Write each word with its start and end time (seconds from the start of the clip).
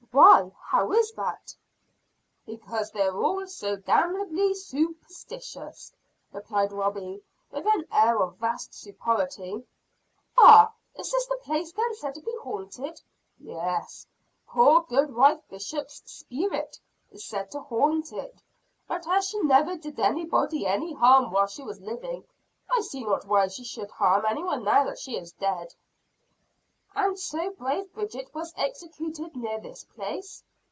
"Why, 0.13 0.51
how 0.61 0.91
is 0.91 1.13
that?" 1.13 1.55
"Because 2.45 2.91
they 2.91 3.03
are 3.03 3.17
all 3.23 3.47
so 3.47 3.77
damnably 3.77 4.53
sooperstitious!" 4.53 5.93
replied 6.33 6.73
Robie, 6.73 7.23
with 7.49 7.65
an 7.65 7.85
air 7.93 8.21
of 8.21 8.35
vast 8.35 8.73
superiority. 8.73 9.65
"Ah! 10.37 10.73
is 10.97 11.09
this 11.09 11.29
place 11.43 11.71
then 11.71 11.95
said 11.95 12.15
to 12.15 12.21
be 12.21 12.35
haunted?" 12.43 12.99
"Yes, 13.39 14.05
poor 14.47 14.81
Goodwife 14.83 15.47
Bishop's 15.49 16.01
speerit 16.05 16.77
is 17.09 17.23
said 17.25 17.49
to 17.51 17.61
haunt 17.61 18.11
it. 18.11 18.41
But 18.89 19.07
as 19.07 19.29
she 19.29 19.39
never 19.39 19.77
did 19.77 19.97
anybody 19.97 20.67
any 20.67 20.91
harm 20.91 21.31
while 21.31 21.47
she 21.47 21.63
was 21.63 21.79
living, 21.79 22.25
I 22.69 22.81
see 22.81 23.05
not 23.05 23.25
why 23.27 23.47
she 23.47 23.63
should 23.63 23.91
harm 23.91 24.25
any 24.25 24.43
one 24.43 24.65
now 24.65 24.83
that 24.83 24.99
she 24.99 25.15
is 25.17 25.31
dead." 25.31 25.73
"And 26.93 27.17
so 27.17 27.51
brave 27.51 27.93
Bridget 27.93 28.35
was 28.35 28.53
executed 28.57 29.33
near 29.33 29.61
this 29.61 29.85
place? 29.85 30.43